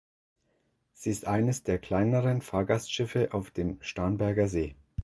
[0.93, 4.75] Sie ist eines der kleineren Fahrgastschiffe auf dem Starnberger See.